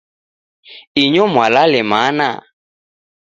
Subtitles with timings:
[1.03, 2.27] Inyo mwalale mana?